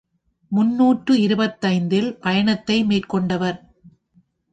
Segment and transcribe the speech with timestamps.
[0.51, 3.59] முன்னூற்று இருபத்தைந்து இல் பயணத்தை மேற் கொண்டவர்.